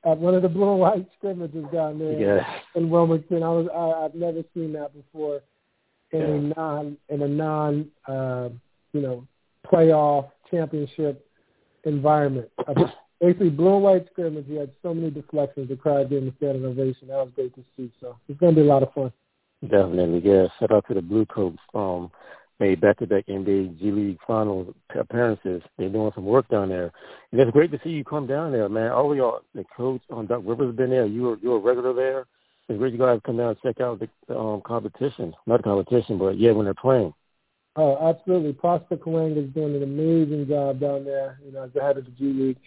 at 0.05 0.17
one 0.17 0.35
of 0.35 0.43
the 0.43 0.49
blue 0.49 0.71
and 0.71 0.79
white 0.79 1.07
scrimmages 1.17 1.65
down 1.73 1.99
there 1.99 2.19
yes. 2.37 2.45
in 2.75 2.89
Wilmington. 2.89 3.43
I 3.43 3.49
was 3.49 3.67
I, 3.73 4.05
I've 4.05 4.15
never 4.15 4.43
seen 4.53 4.73
that 4.73 4.91
before 4.93 5.41
in 6.11 6.19
yeah. 6.19 6.27
a 6.27 6.39
non 6.59 6.97
in 7.09 7.21
a 7.21 7.27
non 7.27 7.87
uh, 8.07 8.49
you 8.93 9.01
know 9.01 9.27
playoff 9.65 10.29
championship 10.51 11.27
environment 11.83 12.49
basically 13.21 13.49
blue 13.49 13.75
and 13.75 13.83
white 13.83 14.07
scrimmage. 14.11 14.45
He 14.47 14.55
had 14.55 14.71
so 14.81 14.93
many 14.93 15.11
deflections. 15.11 15.69
The 15.69 15.75
crowd 15.75 16.09
gave 16.09 16.23
him 16.23 16.29
a 16.29 16.35
standing 16.37 16.65
ovation. 16.65 17.07
That 17.07 17.17
was 17.17 17.29
great 17.35 17.55
to 17.55 17.63
see. 17.75 17.91
So 17.99 18.17
it's 18.27 18.39
going 18.39 18.55
to 18.55 18.61
be 18.61 18.67
a 18.67 18.69
lot 18.69 18.83
of 18.83 18.93
fun. 18.93 19.11
Definitely, 19.61 20.21
yeah. 20.23 20.47
Shout 20.59 20.71
out 20.71 20.85
to 20.87 20.93
the 20.93 21.01
Blue 21.01 21.25
Coats. 21.25 21.57
Um, 21.73 22.11
made 22.59 22.81
back-to-back 22.81 23.25
NBA 23.27 23.79
G 23.79 23.91
League 23.91 24.19
Finals 24.25 24.73
appearances. 24.97 25.61
They're 25.77 25.89
doing 25.89 26.11
some 26.15 26.25
work 26.25 26.47
down 26.49 26.69
there, 26.69 26.91
and 27.31 27.41
it's 27.41 27.51
great 27.51 27.71
to 27.71 27.79
see 27.83 27.89
you 27.89 28.03
come 28.03 28.27
down 28.27 28.51
there, 28.51 28.69
man. 28.69 28.91
All 28.91 29.11
of 29.11 29.17
y'all, 29.17 29.41
the 29.53 29.65
coach 29.75 30.01
on 30.09 30.27
Doc 30.27 30.41
Rivers 30.45 30.67
has 30.67 30.75
been 30.75 30.89
there. 30.89 31.05
You 31.05 31.23
were 31.23 31.37
you're 31.41 31.57
a 31.57 31.59
regular 31.59 31.93
there. 31.93 32.25
It's 32.67 32.79
great 32.79 32.93
you 32.93 32.99
guys 32.99 33.19
come 33.25 33.37
down 33.37 33.49
and 33.49 33.61
check 33.61 33.81
out 33.81 33.99
the 33.99 34.35
um, 34.35 34.61
competition. 34.65 35.33
Not 35.45 35.57
the 35.57 35.63
competition, 35.63 36.17
but 36.17 36.39
yeah, 36.39 36.51
when 36.51 36.65
they're 36.65 36.73
playing. 36.73 37.13
Oh, 37.75 38.09
absolutely. 38.09 38.53
Prosper 38.53 38.95
Karangwa 38.95 39.47
is 39.47 39.53
doing 39.53 39.75
an 39.75 39.83
amazing 39.83 40.47
job 40.47 40.79
down 40.79 41.03
there. 41.03 41.39
You 41.45 41.51
know, 41.51 41.63
as 41.63 41.71
the 41.73 41.81
head 41.81 41.97
of 41.97 42.05
the 42.05 42.11
G 42.11 42.25
League. 42.25 42.57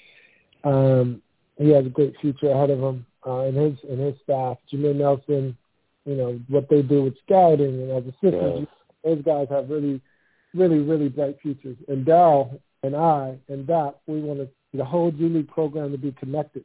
Um, 0.64 1.22
he 1.56 1.70
has 1.70 1.86
a 1.86 1.90
great 1.90 2.14
future 2.20 2.50
ahead 2.50 2.70
of 2.70 2.80
him 2.80 3.06
uh, 3.26 3.40
and 3.40 3.56
his 3.56 3.78
and 3.88 4.00
his 4.00 4.14
staff. 4.22 4.58
Jameer 4.72 4.94
Nelson, 4.94 5.56
you 6.04 6.14
know 6.14 6.40
what 6.48 6.68
they 6.68 6.82
do 6.82 7.04
with 7.04 7.14
scouting 7.24 7.82
and 7.82 7.90
as 7.90 8.04
assistants. 8.04 8.60
Yes. 8.60 8.66
Those 9.04 9.22
guys 9.22 9.46
have 9.50 9.70
really, 9.70 10.00
really, 10.54 10.78
really 10.78 11.08
bright 11.08 11.38
futures. 11.40 11.76
And 11.86 12.04
Daryl 12.04 12.58
and 12.82 12.96
I 12.96 13.38
and 13.48 13.66
Doc, 13.66 13.98
we 14.06 14.20
want 14.20 14.40
to, 14.40 14.48
the 14.74 14.84
whole 14.84 15.10
G 15.10 15.28
League 15.28 15.48
program 15.48 15.92
to 15.92 15.98
be 15.98 16.12
connected, 16.12 16.64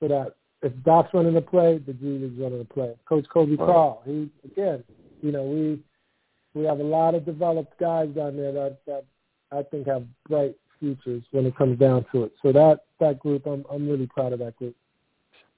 so 0.00 0.08
that 0.08 0.34
if 0.62 0.72
Doc's 0.84 1.12
running 1.14 1.34
the 1.34 1.40
play, 1.40 1.78
the 1.78 1.92
G 1.92 2.04
League's 2.04 2.38
running 2.40 2.58
the 2.58 2.64
play. 2.64 2.94
Coach 3.08 3.26
Coby 3.34 3.58
right. 3.58 3.66
Karl, 3.66 4.02
he 4.04 4.30
again, 4.44 4.84
you 5.22 5.32
know, 5.32 5.42
we 5.44 5.80
we 6.54 6.64
have 6.64 6.80
a 6.80 6.84
lot 6.84 7.14
of 7.14 7.24
developed 7.24 7.78
guys 7.78 8.08
down 8.10 8.36
there 8.36 8.52
that 8.52 8.78
that 8.86 9.04
I 9.52 9.62
think 9.62 9.86
have 9.86 10.04
bright 10.28 10.56
futures 10.80 11.22
when 11.30 11.46
it 11.46 11.56
comes 11.56 11.78
down 11.78 12.04
to 12.12 12.24
it. 12.24 12.32
So 12.42 12.52
that 12.52 12.80
that 12.98 13.20
group, 13.20 13.46
I'm 13.46 13.64
I'm 13.70 13.88
really 13.88 14.06
proud 14.06 14.32
of 14.32 14.40
that 14.40 14.56
group. 14.56 14.74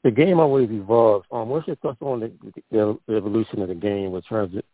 The 0.05 0.11
game 0.11 0.41
always 0.41 0.69
evolves. 0.71 1.27
Um, 1.31 1.49
what's 1.49 1.67
your 1.69 1.77
thoughts 1.77 1.99
on 2.01 2.21
the, 2.21 2.33
the, 2.73 2.99
the 3.07 3.17
evolution 3.17 3.63
of 3.63 3.69
the 3.69 3.75
game 3.75 4.11
with 4.11 4.27
terms 4.27 4.57
of 4.57 4.65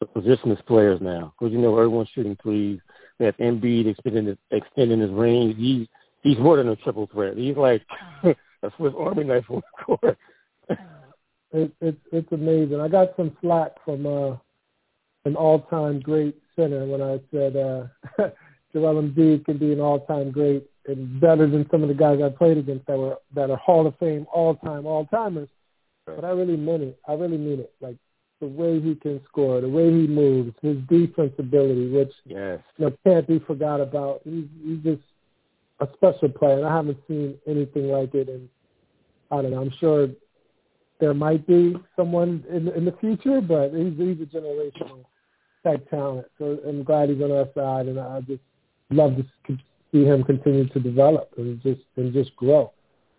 the 0.00 0.06
positionless 0.06 0.64
players 0.66 1.00
now? 1.00 1.32
Because 1.38 1.52
you 1.52 1.58
know 1.58 1.76
everyone's 1.76 2.10
shooting 2.14 2.36
threes. 2.42 2.78
We 3.18 3.24
have 3.24 3.36
Embiid 3.38 3.86
extending 3.86 4.26
his, 4.26 4.36
extending 4.50 5.00
his 5.00 5.10
range. 5.10 5.56
He's 5.56 5.86
he's 6.22 6.38
more 6.38 6.58
than 6.58 6.68
a 6.68 6.76
triple 6.76 7.08
threat. 7.10 7.36
He's 7.36 7.56
like 7.56 7.82
a 8.22 8.70
Swiss 8.76 8.92
Army 8.98 9.24
knife 9.24 9.44
on 9.48 9.62
the 9.62 9.84
court. 9.84 10.18
it, 11.52 11.72
it's 11.80 12.00
it's 12.12 12.32
amazing. 12.32 12.80
I 12.80 12.88
got 12.88 13.14
some 13.16 13.34
slack 13.40 13.72
from 13.84 14.06
uh, 14.06 14.36
an 15.24 15.36
all-time 15.36 16.00
great 16.00 16.36
center 16.54 16.84
when 16.86 17.00
I 17.02 17.20
said 17.30 17.56
uh, 17.56 17.86
Joel 18.76 19.02
Embiid 19.02 19.46
can 19.46 19.56
be 19.56 19.72
an 19.72 19.80
all-time 19.80 20.30
great 20.30 20.68
and 20.86 21.18
better 21.18 21.48
than 21.48 21.66
some 21.70 21.82
of 21.82 21.88
the 21.88 21.94
guys 21.94 22.20
I 22.22 22.28
played 22.28 22.58
against 22.58 22.86
that 22.86 22.98
were 22.98 23.16
that 23.34 23.50
are 23.50 23.56
Hall 23.56 23.86
of 23.86 23.96
Fame 23.98 24.26
all-time 24.34 24.84
all-timers. 24.84 25.48
Right. 26.06 26.16
But 26.16 26.26
I 26.26 26.30
really 26.32 26.58
mean 26.58 26.82
it. 26.82 27.00
I 27.08 27.14
really 27.14 27.38
mean 27.38 27.60
it. 27.60 27.72
Like 27.80 27.96
the 28.42 28.46
way 28.46 28.78
he 28.78 28.94
can 28.94 29.22
score, 29.26 29.62
the 29.62 29.68
way 29.68 29.90
he 29.90 30.06
moves, 30.06 30.54
his 30.60 30.76
defense 30.90 31.32
ability, 31.38 31.88
which 31.88 32.12
yes. 32.26 32.60
you 32.76 32.84
know, 32.84 32.96
can't 33.02 33.26
be 33.26 33.38
forgot 33.38 33.80
about. 33.80 34.20
He's, 34.24 34.44
he's 34.62 34.80
just 34.80 35.02
a 35.80 35.88
special 35.94 36.28
player, 36.28 36.58
and 36.58 36.66
I 36.66 36.76
haven't 36.76 36.98
seen 37.08 37.38
anything 37.46 37.88
like 37.88 38.14
it. 38.14 38.28
And 38.28 38.46
I 39.30 39.40
don't 39.40 39.52
know. 39.52 39.62
I'm 39.62 39.72
sure 39.80 40.08
there 41.00 41.14
might 41.14 41.46
be 41.46 41.76
someone 41.96 42.44
in, 42.50 42.68
in 42.68 42.84
the 42.84 42.94
future, 43.00 43.40
but 43.40 43.70
he's, 43.70 43.96
he's 43.96 44.20
a 44.20 44.26
generational 44.26 45.06
type 45.64 45.88
talent. 45.88 46.26
So 46.38 46.58
I'm 46.68 46.82
glad 46.82 47.08
he's 47.08 47.22
on 47.22 47.32
our 47.32 47.48
side, 47.54 47.86
and 47.86 47.98
I 47.98 48.20
just 48.20 48.42
love 48.90 49.16
to 49.16 49.24
see 49.92 50.04
him 50.04 50.24
continue 50.24 50.68
to 50.68 50.80
develop 50.80 51.32
and 51.36 51.60
just 51.62 51.80
and 51.96 52.12
just 52.12 52.34
grow. 52.36 52.72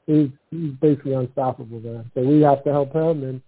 He's 0.05 0.29
he's 0.51 0.71
basically 0.81 1.13
unstoppable, 1.13 1.79
man. 1.79 2.09
So 2.13 2.21
we 2.21 2.41
have 2.41 2.63
to 2.63 2.71
help 2.71 2.93
him 2.93 3.23
and 3.23 3.41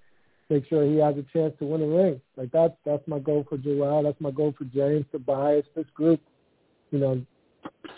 make 0.50 0.68
sure 0.68 0.84
he 0.86 0.98
has 0.98 1.16
a 1.16 1.26
chance 1.32 1.54
to 1.60 1.66
win 1.66 1.82
a 1.82 1.88
ring. 1.88 2.22
Like 2.36 2.52
that's 2.52 2.74
that's 2.86 3.08
my 3.08 3.20
goal 3.20 3.46
for 3.48 3.58
Joel. 3.58 4.04
That's 4.04 4.20
my 4.20 4.32
goal 4.32 4.54
for 4.58 4.66
James, 4.66 5.06
Tobias, 5.12 5.66
this 5.76 5.86
group. 5.94 6.22
You 6.92 7.00
know, 7.00 7.22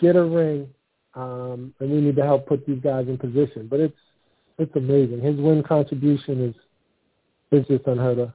get 0.00 0.16
a 0.16 0.24
ring, 0.24 0.68
um, 1.14 1.74
and 1.80 1.90
we 1.90 2.00
need 2.00 2.16
to 2.16 2.22
help 2.22 2.46
put 2.46 2.66
these 2.66 2.80
guys 2.80 3.08
in 3.08 3.18
position. 3.18 3.68
But 3.68 3.80
it's 3.80 3.98
it's 4.58 4.76
amazing. 4.76 5.20
His 5.20 5.36
win 5.36 5.62
contribution 5.62 6.48
is 6.48 6.54
is 7.58 7.66
just 7.66 7.86
unheard 7.86 8.18
of. 8.18 8.32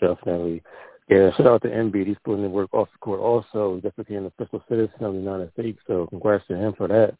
Definitely. 0.00 0.62
Yeah, 1.08 1.30
shout 1.36 1.46
out 1.46 1.62
to 1.62 1.68
Embiid. 1.68 2.06
He's 2.06 2.16
putting 2.24 2.44
in 2.44 2.52
work 2.52 2.72
off 2.72 2.88
the 2.92 2.98
court 2.98 3.20
also. 3.20 3.80
Just 3.82 3.96
became 3.96 4.18
an 4.18 4.26
official 4.26 4.62
citizen 4.68 5.04
of 5.04 5.12
the 5.12 5.20
United 5.20 5.52
States, 5.52 5.78
so 5.86 6.06
congrats 6.08 6.46
to 6.48 6.56
him 6.56 6.74
for 6.76 6.88
that. 6.88 7.14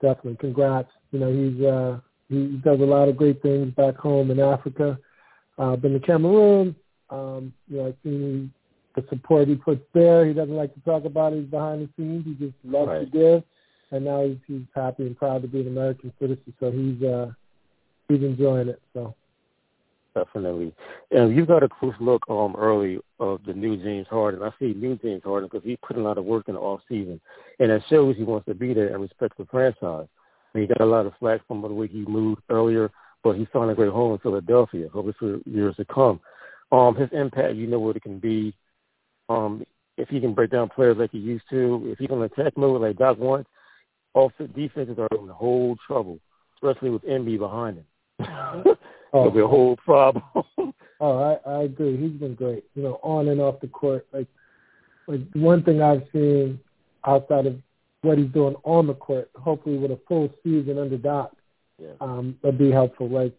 Definitely. 0.00 0.36
Congrats. 0.36 0.90
You 1.10 1.18
know, 1.18 1.32
he's 1.32 1.64
uh 1.64 2.00
he 2.28 2.60
does 2.64 2.80
a 2.80 2.84
lot 2.84 3.08
of 3.08 3.16
great 3.16 3.42
things 3.42 3.74
back 3.74 3.96
home 3.96 4.30
in 4.30 4.40
Africa. 4.40 4.98
Uh 5.58 5.76
been 5.76 5.92
to 5.92 6.00
Cameroon. 6.00 6.74
Um, 7.10 7.52
you 7.68 7.78
know, 7.78 7.88
I've 7.88 7.96
seen 8.02 8.52
the 8.96 9.04
support 9.08 9.46
he 9.48 9.56
puts 9.56 9.82
there. 9.92 10.26
He 10.26 10.32
doesn't 10.32 10.56
like 10.56 10.74
to 10.74 10.80
talk 10.80 11.04
about 11.04 11.32
it. 11.32 11.40
He's 11.40 11.50
behind 11.50 11.82
the 11.82 11.90
scenes. 11.96 12.24
He 12.24 12.46
just 12.46 12.56
loves 12.64 12.88
right. 12.88 13.00
to 13.00 13.06
give 13.06 13.44
and 13.94 14.04
now 14.04 14.24
he's 14.24 14.38
he's 14.46 14.66
happy 14.74 15.04
and 15.04 15.16
proud 15.16 15.42
to 15.42 15.48
be 15.48 15.60
an 15.60 15.68
American 15.68 16.12
citizen. 16.20 16.52
So 16.58 16.70
he's 16.70 17.02
uh 17.02 17.30
he's 18.08 18.22
enjoying 18.22 18.68
it. 18.68 18.82
So 18.92 19.14
definitely. 20.14 20.74
And 21.10 21.34
you 21.34 21.46
got 21.46 21.62
a 21.62 21.68
close 21.68 21.94
look 22.00 22.22
um 22.28 22.54
early 22.56 22.98
of 23.20 23.40
the 23.46 23.52
new 23.52 23.76
James 23.76 24.06
Harden. 24.08 24.42
I 24.42 24.50
see 24.58 24.74
new 24.74 24.96
James 24.96 25.22
Harden 25.24 25.48
because 25.50 25.64
he 25.64 25.76
put 25.76 25.96
a 25.96 26.02
lot 26.02 26.18
of 26.18 26.24
work 26.24 26.48
in 26.48 26.54
the 26.54 26.60
off 26.60 26.80
season, 26.88 27.20
and 27.58 27.70
it 27.70 27.82
shows 27.88 28.16
he 28.16 28.24
wants 28.24 28.46
to 28.46 28.54
be 28.54 28.74
there 28.74 28.92
and 28.92 29.02
respect 29.02 29.36
the 29.38 29.46
franchise. 29.46 30.06
And 30.52 30.62
he 30.62 30.66
got 30.66 30.80
a 30.80 30.86
lot 30.86 31.06
of 31.06 31.12
flack 31.18 31.46
from 31.46 31.62
the 31.62 31.68
way 31.68 31.88
he 31.88 32.04
moved 32.06 32.42
earlier, 32.48 32.90
but 33.22 33.36
he 33.36 33.46
found 33.46 33.70
a 33.70 33.74
great 33.74 33.90
home 33.90 34.12
in 34.12 34.18
Philadelphia. 34.18 34.88
Hopefully 34.88 35.14
for 35.18 35.50
years 35.50 35.76
to 35.76 35.84
come. 35.84 36.20
Um, 36.72 36.94
his 36.94 37.08
impact, 37.12 37.54
you 37.54 37.66
know 37.66 37.78
what 37.78 37.96
it 37.96 38.02
can 38.02 38.18
be. 38.18 38.54
Um, 39.28 39.64
if 39.96 40.08
he 40.08 40.20
can 40.20 40.34
break 40.34 40.50
down 40.50 40.68
players 40.68 40.96
like 40.98 41.12
he 41.12 41.18
used 41.18 41.44
to, 41.50 41.82
if 41.86 41.98
he 41.98 42.06
can 42.06 42.22
attack 42.22 42.56
mode 42.56 42.80
like 42.80 42.96
Doc 42.96 43.18
wants, 43.18 43.48
offense 44.14 44.50
defenses 44.54 44.98
are 44.98 45.08
in 45.16 45.28
whole 45.28 45.76
trouble, 45.86 46.18
especially 46.56 46.90
with 46.90 47.02
Embiid 47.02 47.38
behind 47.38 47.78
him. 47.78 47.84
oh. 49.14 49.20
It'll 49.20 49.30
be 49.32 49.40
a 49.40 49.46
whole 49.46 49.76
problem. 49.76 50.24
oh, 51.00 51.38
I, 51.46 51.50
I 51.50 51.62
agree. 51.62 51.96
He's 51.96 52.18
been 52.18 52.34
great. 52.34 52.64
You 52.74 52.82
know, 52.82 53.00
on 53.02 53.28
and 53.28 53.40
off 53.40 53.60
the 53.60 53.68
court. 53.68 54.06
Like, 54.12 54.26
like 55.06 55.20
one 55.32 55.62
thing 55.62 55.80
I've 55.80 56.02
seen 56.12 56.60
outside 57.06 57.46
of 57.46 57.56
what 58.02 58.18
he's 58.18 58.30
doing 58.30 58.54
on 58.64 58.86
the 58.86 58.94
court, 58.94 59.30
hopefully 59.34 59.78
with 59.78 59.90
a 59.90 60.00
full 60.06 60.32
season 60.42 60.78
under 60.78 60.98
Doc, 60.98 61.32
yeah. 61.78 61.92
um, 62.00 62.38
would 62.42 62.58
be 62.58 62.70
helpful. 62.70 63.08
Like, 63.08 63.34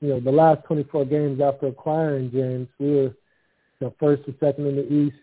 you 0.00 0.08
know, 0.08 0.20
the 0.20 0.32
last 0.32 0.64
24 0.64 1.04
games 1.04 1.40
after 1.40 1.68
acquiring 1.68 2.30
James, 2.32 2.68
we 2.78 2.90
were, 2.90 3.02
you 3.02 3.14
know, 3.80 3.94
first 4.00 4.22
or 4.28 4.34
second 4.40 4.66
in 4.66 4.76
the 4.76 4.92
East. 4.92 5.16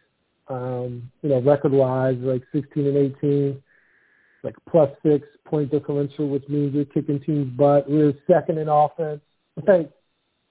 Um, 0.49 1.09
you 1.21 1.29
know, 1.29 1.39
record-wise, 1.41 2.17
like 2.19 2.43
16 2.51 2.85
and 2.85 2.97
18 2.97 3.63
like 4.43 4.55
plus 4.69 4.89
six 5.03 5.27
point 5.45 5.71
differential, 5.71 6.29
which 6.29 6.47
means 6.47 6.73
you're 6.73 6.85
kicking 6.85 7.19
teams' 7.21 7.51
butt. 7.57 7.89
We 7.89 8.01
are 8.01 8.13
second 8.27 8.57
in 8.57 8.67
offense. 8.67 9.21
Like, 9.67 9.91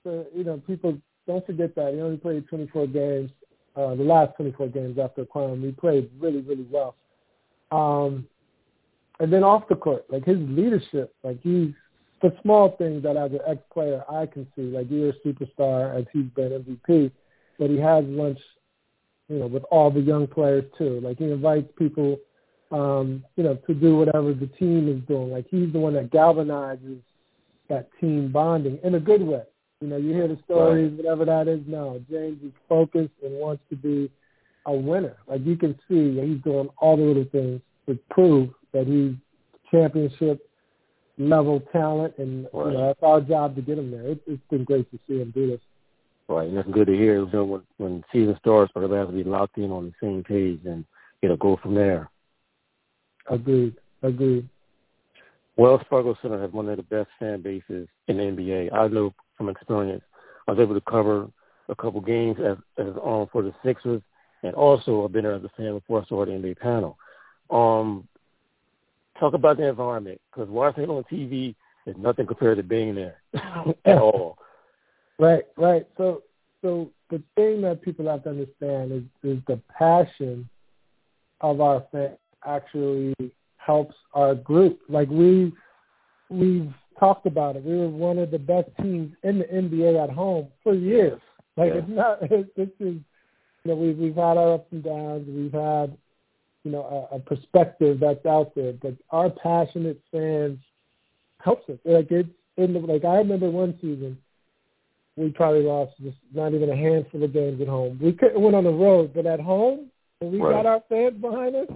so, 0.05 0.27
you 0.35 0.45
know, 0.45 0.63
people 0.67 0.99
don't 1.27 1.45
forget 1.47 1.75
that 1.75 1.95
he 1.95 2.01
only 2.01 2.17
played 2.17 2.49
24 2.49 2.87
games, 2.89 3.31
uh, 3.77 3.95
the 3.95 4.05
last 4.05 4.37
24 4.37 4.69
games 4.69 4.99
after 4.99 5.23
acquiring. 5.23 5.63
We 5.63 5.73
played 5.73 6.11
really, 6.19 6.41
really 6.41 6.67
well. 6.71 6.95
Um, 7.71 8.27
and 9.21 9.33
then 9.33 9.43
off 9.45 9.69
the 9.69 9.77
court, 9.77 10.05
like 10.11 10.25
his 10.25 10.39
leadership, 10.39 11.15
like 11.23 11.41
he's 11.43 11.73
the 12.23 12.35
small 12.43 12.77
things 12.77 13.03
that 13.03 13.17
as 13.17 13.33
an 13.33 13.41
ex-player 13.47 14.05
I 14.09 14.27
can 14.27 14.47
see. 14.55 14.63
Like 14.63 14.87
you're 14.91 15.11
a 15.11 15.27
superstar 15.27 15.99
as 15.99 16.07
he's 16.13 16.31
been 16.37 16.51
MVP, 16.53 17.11
but 17.59 17.71
he 17.71 17.79
has 17.79 18.05
lunch, 18.07 18.39
you 19.29 19.39
know, 19.39 19.47
with 19.47 19.65
all 19.65 19.91
the 19.91 20.01
young 20.01 20.27
players 20.27 20.65
too. 20.79 21.01
Like 21.01 21.19
he 21.19 21.25
invites 21.25 21.71
people 21.77 22.19
um, 22.73 23.23
you 23.37 23.45
know, 23.45 23.55
to 23.67 23.75
do 23.75 23.97
whatever 23.97 24.33
the 24.33 24.47
team 24.47 24.89
is 24.89 25.07
doing. 25.07 25.31
Like 25.31 25.47
he's 25.51 25.73
the 25.73 25.79
one 25.79 25.95
that 25.95 26.11
galvanizes 26.11 27.01
that 27.73 27.89
team 28.01 28.31
bonding 28.31 28.79
in 28.85 28.95
a 28.95 29.01
good 29.01 29.23
way. 29.23 29.43
You 29.81 29.89
know, 29.89 29.97
you 29.97 30.13
hear 30.13 30.29
the 30.29 30.39
stories, 30.45 30.91
right. 30.91 30.99
whatever 30.99 31.25
that 31.25 31.49
is. 31.49 31.61
No, 31.67 32.01
James 32.09 32.39
is 32.45 32.53
focused 32.69 33.15
and 33.25 33.33
wants 33.35 33.63
to 33.71 33.77
be 33.77 34.11
a 34.67 34.73
winner. 34.73 35.17
Like 35.27 35.45
you 35.45 35.57
can 35.57 35.75
see 35.89 36.21
he's 36.21 36.43
doing 36.43 36.69
all 36.79 36.97
the 36.97 37.03
little 37.03 37.27
things 37.33 37.61
to 37.89 37.99
prove 38.11 38.51
that 38.73 38.87
he's 38.87 39.15
championship 39.71 40.49
level 41.19 41.61
talent, 41.73 42.15
and 42.19 42.47
right. 42.53 42.67
you 42.67 42.73
know 42.73 42.87
that's 42.87 43.03
our 43.03 43.21
job 43.21 43.57
to 43.57 43.63
get 43.63 43.79
him 43.79 43.91
there. 43.91 44.13
It, 44.13 44.23
it's 44.27 44.43
been 44.51 44.65
great 44.65 44.91
to 44.93 44.99
see 45.09 45.21
him 45.21 45.33
do 45.35 45.49
this. 45.49 45.61
Right, 46.29 46.49
and 46.49 46.57
that's 46.57 46.69
good 46.69 46.87
to 46.87 46.95
hear. 46.95 47.25
You 47.25 47.31
know, 47.33 47.45
when 47.45 47.63
when 47.79 48.05
season 48.13 48.37
starts, 48.39 48.73
everybody 48.77 49.01
has 49.01 49.09
to 49.09 49.25
be 49.25 49.29
locked 49.29 49.59
in 49.59 49.73
on 49.73 49.87
the 49.87 50.07
same 50.07 50.23
page, 50.23 50.61
and 50.65 50.85
you 51.23 51.29
know, 51.29 51.37
go 51.37 51.59
from 51.63 51.75
there. 51.75 52.11
Agreed. 53.29 53.75
Agreed. 54.03 54.49
Wells 55.57 55.83
Fargo 55.91 56.17
Center 56.23 56.41
has 56.41 56.53
one 56.53 56.69
of 56.69 56.77
the 56.77 56.83
best 56.83 57.09
fan 57.19 57.43
bases 57.43 57.89
in 58.09 58.17
the 58.17 58.23
NBA. 58.23 58.73
I 58.73 58.89
know 58.89 59.13
from 59.37 59.49
experience. 59.49 60.03
I 60.49 60.53
was 60.53 60.61
able 60.61 60.75
to 60.75 60.81
cover 60.81 61.29
a 61.69 61.75
couple 61.75 62.01
games 62.01 62.37
as 62.45 62.57
as 62.79 62.95
on 63.03 63.29
for 63.33 63.43
the 63.43 63.55
Sixers, 63.65 64.03
and 64.43 64.55
also 64.55 65.05
I've 65.05 65.13
been 65.13 65.25
there 65.25 65.35
as 65.35 65.45
a 65.45 65.51
fan 65.57 65.75
before 65.75 66.03
I 66.03 66.07
saw 66.07 66.25
the 66.25 66.33
NBA 66.33 66.59
panel. 66.59 66.97
Um, 67.51 68.09
talk 69.21 69.35
about 69.35 69.59
the 69.59 69.69
environment 69.69 70.21
because 70.31 70.49
watching 70.49 70.85
it 70.85 70.89
on 70.89 71.05
TV 71.05 71.55
is 71.87 71.97
nothing 71.99 72.27
compared 72.27 72.57
to 72.57 72.63
being 72.63 72.95
there 72.95 73.17
at 73.85 73.99
all. 73.99 74.39
Right, 75.19 75.45
right. 75.57 75.87
So, 75.97 76.23
so 76.63 76.91
the 77.11 77.23
thing 77.37 77.61
that 77.63 77.83
people 77.83 78.09
have 78.09 78.25
to 78.25 78.31
understand 78.31 78.93
is 78.93 79.03
is 79.23 79.39
the 79.47 79.61
passion 79.79 80.49
of 81.41 81.61
our 81.61 81.85
fans 81.93 82.17
actually 82.45 83.15
helps 83.65 83.95
our 84.15 84.35
group. 84.35 84.81
Like 84.89 85.09
we 85.09 85.53
we've 86.31 86.73
talked 86.99 87.27
about 87.27 87.57
it. 87.57 87.65
We 87.65 87.77
were 87.77 87.89
one 87.89 88.19
of 88.19 88.31
the 88.31 88.39
best 88.39 88.69
teams 88.81 89.13
in 89.23 89.39
the 89.39 89.45
NBA 89.45 90.03
at 90.03 90.11
home 90.11 90.49
for 90.63 90.75
years. 90.75 91.21
Like 91.57 91.73
yeah. 91.75 91.81
it's 91.81 91.89
not 91.89 92.21
this 92.21 92.69
is 92.81 92.97
you 92.97 93.05
know 93.65 93.75
we've 93.75 93.99
we've 93.99 94.15
had 94.15 94.37
our 94.37 94.55
ups 94.55 94.73
and 94.73 94.83
downs. 94.83 95.27
We've 95.29 95.53
had 95.53 95.97
you 96.65 96.73
know 96.73 97.09
a, 97.13 97.17
a 97.17 97.19
perspective 97.21 97.99
that's 98.01 98.25
out 98.27 98.55
there, 98.55 98.73
but 98.73 98.95
our 99.11 99.31
passionate 99.31 100.01
fans 100.11 100.59
helps 101.43 101.69
us. 101.69 101.79
Like 101.85 102.11
it's 102.11 102.29
in 102.57 102.73
the 102.73 102.81
like 102.81 103.05
I 103.05 103.17
remember 103.17 103.51
one 103.51 103.75
season 103.81 104.19
we 105.17 105.31
probably 105.31 105.63
lost 105.63 105.93
just 106.03 106.17
not 106.33 106.55
even 106.55 106.71
a 106.71 106.77
handful 106.77 107.23
of 107.23 107.33
games 107.33 107.61
at 107.61 107.69
home. 107.69 107.99
We 108.01 108.13
couldn't 108.13 108.41
win 108.41 108.55
on 108.55 108.65
the 108.65 108.71
road, 108.71 109.13
but 109.15 109.27
at 109.27 109.41
home, 109.41 109.91
when 110.21 110.33
we 110.33 110.41
right. 110.41 110.63
got 110.63 110.67
our 110.67 110.83
fans 110.89 111.21
behind 111.21 111.55
us, 111.55 111.69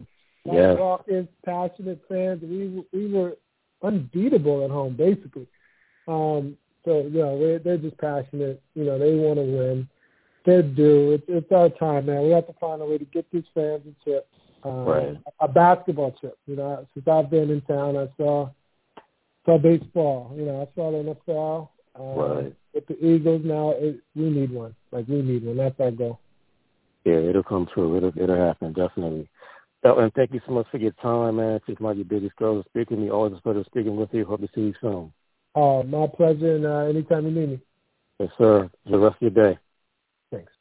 yeah. 0.54 0.74
raucous, 0.74 1.26
passionate 1.44 2.00
fans. 2.08 2.42
We 2.42 2.84
we 2.92 3.12
were 3.12 3.36
unbeatable 3.82 4.64
at 4.64 4.70
home, 4.70 4.96
basically. 4.96 5.46
Um, 6.08 6.56
so 6.84 7.02
you 7.02 7.18
know, 7.18 7.38
they're, 7.38 7.58
they're 7.58 7.78
just 7.78 7.98
passionate. 7.98 8.62
You 8.74 8.84
know, 8.84 8.98
they 8.98 9.14
want 9.14 9.38
to 9.38 9.42
win. 9.42 9.88
They're 10.44 10.62
due. 10.62 11.12
It's, 11.12 11.24
it's 11.28 11.52
our 11.52 11.68
time, 11.70 12.06
man. 12.06 12.22
We 12.22 12.30
have 12.30 12.46
to 12.46 12.52
find 12.54 12.80
a 12.80 12.86
way 12.86 12.98
to 12.98 13.04
get 13.04 13.26
these 13.32 13.44
fans 13.52 13.82
a 13.84 14.04
trip, 14.04 14.28
um, 14.62 14.84
right. 14.84 15.16
a 15.40 15.48
basketball 15.48 16.12
trip. 16.12 16.38
You 16.46 16.56
know, 16.56 16.86
since 16.94 17.06
I've 17.08 17.30
been 17.30 17.50
in 17.50 17.60
town, 17.62 17.96
I 17.96 18.08
saw 18.16 18.50
saw 19.44 19.58
baseball. 19.58 20.32
You 20.36 20.44
know, 20.44 20.62
I 20.62 20.74
saw 20.76 20.92
the 20.92 21.16
NFL. 21.28 21.68
Um, 21.98 22.18
right. 22.18 22.56
With 22.74 22.86
the 22.86 23.04
Eagles 23.04 23.42
now, 23.44 23.70
it, 23.70 24.00
we 24.14 24.30
need 24.30 24.52
one. 24.52 24.74
Like 24.92 25.08
we 25.08 25.22
need 25.22 25.44
one. 25.44 25.56
That's 25.56 25.80
our 25.80 25.90
goal. 25.90 26.20
Yeah, 27.04 27.14
it'll 27.14 27.42
come 27.42 27.66
true. 27.72 27.96
It'll 27.96 28.12
it'll 28.16 28.36
happen 28.36 28.72
definitely. 28.72 29.28
Oh, 29.85 29.99
and 29.99 30.12
thank 30.14 30.33
you 30.33 30.40
so 30.47 30.52
much 30.52 30.66
for 30.71 30.78
your 30.78 30.92
time, 30.92 31.37
man. 31.37 31.61
It's 31.66 31.80
my 31.80 31.95
biggest 31.95 32.35
girl 32.37 32.64
to 32.75 32.97
me. 32.97 33.11
Always 33.11 33.35
a 33.35 33.42
pleasure 33.42 33.64
speaking 33.64 33.97
with 33.97 34.12
you. 34.12 34.25
Hope 34.25 34.40
to 34.40 34.49
see 34.54 34.62
you 34.62 34.75
soon. 34.80 35.12
Uh, 35.54 35.83
my 35.85 36.06
pleasure, 36.06 36.56
and 36.56 36.66
uh, 36.66 36.78
anytime 36.80 37.26
you 37.26 37.33
need 37.33 37.49
me. 37.50 37.61
Yes, 38.18 38.30
sir. 38.37 38.71
The 38.90 38.99
rest 38.99 39.16
of 39.16 39.33
your 39.35 39.52
day. 39.52 39.59
Thanks. 40.33 40.52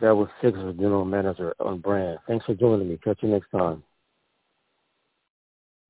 That 0.00 0.16
was 0.16 0.28
Sixers 0.42 0.76
General 0.76 1.04
Manager 1.04 1.54
Elton 1.60 1.80
Brand. 1.80 2.18
Thanks 2.26 2.44
for 2.44 2.54
joining 2.54 2.88
me. 2.88 2.98
Catch 3.02 3.22
you 3.22 3.28
next 3.28 3.50
time. 3.50 3.82